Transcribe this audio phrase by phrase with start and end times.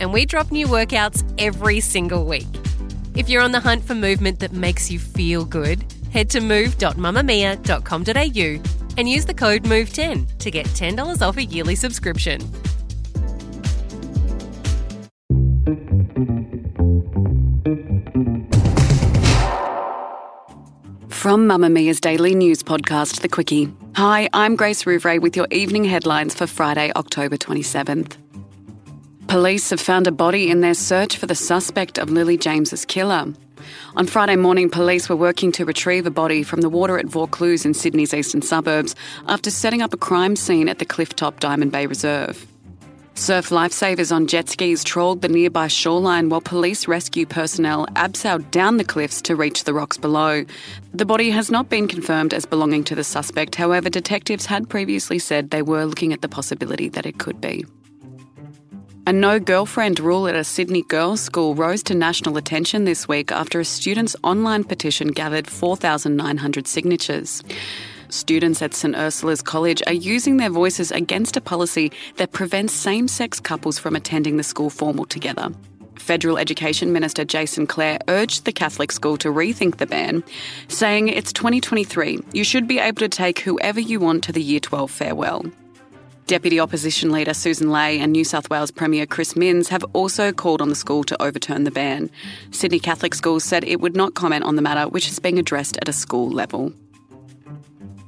[0.00, 2.48] and we drop new workouts every single week.
[3.14, 8.72] If you're on the hunt for movement that makes you feel good, head to move.mamamia.com.au
[8.98, 12.40] and use the code MOVE10 to get $10 off a yearly subscription.
[21.26, 23.74] From Mamamia's daily news podcast, The Quicky.
[23.96, 28.16] Hi, I'm Grace Rouvray with your evening headlines for Friday, October 27th.
[29.28, 33.34] Police have found a body in their search for the suspect of Lilie James's killer.
[33.96, 37.66] On Friday morning, police were working to retrieve a body from the water at Vaucluse
[37.66, 38.94] in Sydney's eastern suburbs
[39.26, 42.46] after setting up a crime scene at the Clifftop Diamond Bay Reserve.
[43.14, 48.76] Surf lifesavers on jet skis trawled the nearby shoreline while police rescue personnel abseiled down
[48.76, 50.44] the cliffs to reach the rocks below.
[50.94, 55.18] The body has not been confirmed as belonging to the suspect, however, detectives had previously
[55.18, 57.64] said they were looking at the possibility that it could be.
[59.08, 63.30] A no girlfriend rule at a Sydney girls' school rose to national attention this week
[63.30, 67.44] after a student's online petition gathered 4,900 signatures.
[68.08, 73.06] Students at St Ursula's College are using their voices against a policy that prevents same
[73.06, 75.50] sex couples from attending the school formal together.
[75.94, 80.24] Federal Education Minister Jason Clare urged the Catholic school to rethink the ban,
[80.66, 84.58] saying it's 2023, you should be able to take whoever you want to the Year
[84.58, 85.44] 12 farewell.
[86.26, 90.60] Deputy Opposition Leader Susan Ley and New South Wales Premier Chris Minns have also called
[90.60, 92.10] on the school to overturn the ban.
[92.50, 95.76] Sydney Catholic Schools said it would not comment on the matter, which is being addressed
[95.76, 96.72] at a school level.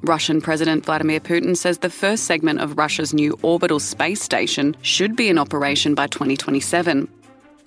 [0.02, 5.14] Russian President Vladimir Putin says the first segment of Russia's new orbital space station should
[5.14, 7.06] be in operation by 2027.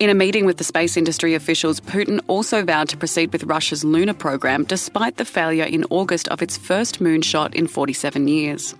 [0.00, 3.84] In a meeting with the space industry officials, Putin also vowed to proceed with Russia's
[3.84, 8.74] lunar program despite the failure in August of its first moonshot in 47 years.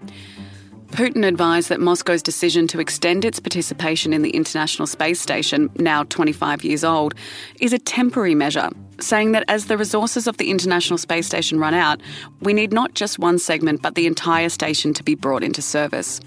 [0.92, 6.04] Putin advised that Moscow's decision to extend its participation in the International Space Station, now
[6.04, 7.14] 25 years old,
[7.60, 8.69] is a temporary measure,
[9.00, 12.03] saying that as the resources of the International Space Station run out,
[12.42, 16.20] we need not just one segment but the entire station to be brought into service.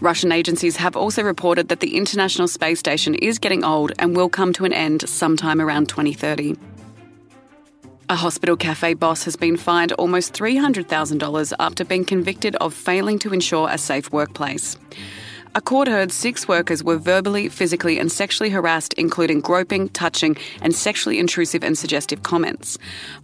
[0.00, 4.28] Russian agencies have also reported that the International Space Station is getting old and will
[4.28, 6.54] come to an end sometime around 2030.
[8.08, 13.32] A hospital cafe boss has been fined almost $300,000 after being convicted of failing to
[13.32, 14.76] ensure a safe workplace.
[15.56, 20.74] A court heard six workers were verbally, physically, and sexually harassed, including groping, touching, and
[20.74, 22.76] sexually intrusive and suggestive comments.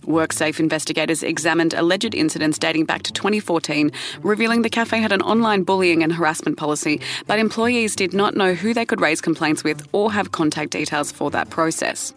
[0.06, 3.92] WorkSafe investigators examined alleged incidents dating back to 2014,
[4.22, 8.54] revealing the cafe had an online bullying and harassment policy, but employees did not know
[8.54, 12.14] who they could raise complaints with or have contact details for that process.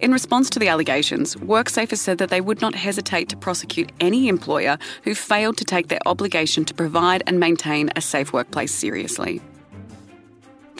[0.00, 3.92] In response to the allegations, WorkSafe has said that they would not hesitate to prosecute
[4.00, 8.74] any employer who failed to take their obligation to provide and maintain a safe workplace
[8.74, 9.42] seriously.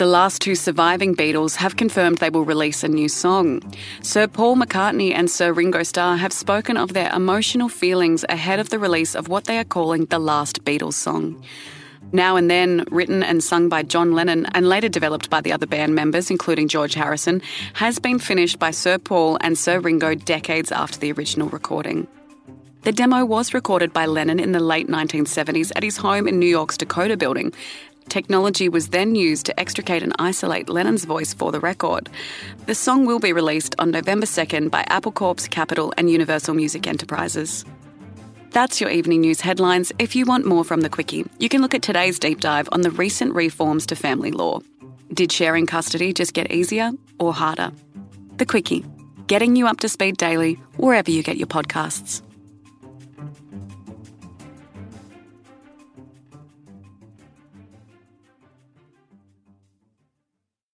[0.01, 3.61] The last two surviving Beatles have confirmed they will release a new song.
[4.01, 8.71] Sir Paul McCartney and Sir Ringo Starr have spoken of their emotional feelings ahead of
[8.71, 11.45] the release of what they are calling the last Beatles song.
[12.13, 15.67] Now and Then, written and sung by John Lennon and later developed by the other
[15.67, 17.43] band members, including George Harrison,
[17.75, 22.09] has been finished by Sir Paul and Sir Ringo decades after the original recording.
[22.83, 26.47] The demo was recorded by Lennon in the late 1970s at his home in New
[26.47, 27.53] York's Dakota building
[28.11, 32.09] Technology was then used to extricate and isolate Lennon's voice for the record.
[32.67, 36.89] The song will be released on November 2nd by Apple Corps, Capitol and Universal Music
[36.89, 37.65] Enterprises.
[38.51, 39.93] That's your evening news headlines.
[40.01, 42.81] If you want more from the Quicky, you can look at today's deep dive on
[42.81, 44.59] the recent reforms to family law.
[45.15, 47.71] Did sharing custody just get easier or harder?
[48.39, 48.85] The Quicky,
[49.29, 52.23] getting you up to speed daily wherever you get your podcasts.